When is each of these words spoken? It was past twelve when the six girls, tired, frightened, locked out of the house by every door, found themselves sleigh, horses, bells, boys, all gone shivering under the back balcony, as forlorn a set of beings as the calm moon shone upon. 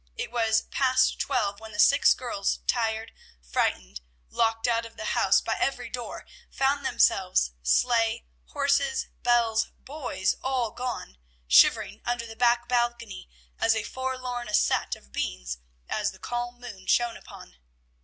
It 0.17 0.31
was 0.31 0.63
past 0.71 1.19
twelve 1.19 1.59
when 1.59 1.73
the 1.73 1.79
six 1.79 2.15
girls, 2.15 2.57
tired, 2.65 3.11
frightened, 3.43 4.01
locked 4.31 4.67
out 4.67 4.83
of 4.83 4.97
the 4.97 5.05
house 5.13 5.41
by 5.41 5.55
every 5.59 5.91
door, 5.91 6.25
found 6.49 6.83
themselves 6.83 7.51
sleigh, 7.61 8.25
horses, 8.47 9.09
bells, 9.21 9.67
boys, 9.85 10.33
all 10.41 10.71
gone 10.71 11.19
shivering 11.47 12.01
under 12.03 12.25
the 12.25 12.35
back 12.35 12.67
balcony, 12.67 13.29
as 13.59 13.77
forlorn 13.87 14.47
a 14.47 14.55
set 14.55 14.95
of 14.95 15.11
beings 15.11 15.59
as 15.87 16.09
the 16.11 16.17
calm 16.17 16.59
moon 16.59 16.87
shone 16.87 17.15
upon. 17.15 17.57